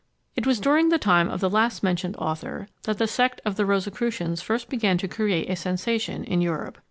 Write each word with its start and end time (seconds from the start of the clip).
It 0.35 0.47
was 0.47 0.59
during 0.59 0.89
the 0.89 0.97
time 0.97 1.29
of 1.29 1.41
the 1.41 1.49
last 1.51 1.83
mentioned 1.83 2.15
author 2.17 2.67
that 2.85 2.97
the 2.97 3.05
sect 3.05 3.39
of 3.45 3.55
the 3.55 3.67
Rosicrucians 3.67 4.41
first 4.41 4.67
began 4.67 4.97
to 4.97 5.07
create 5.07 5.47
a 5.47 5.55
sensation 5.55 6.23
in 6.23 6.41
Europe. 6.41 6.79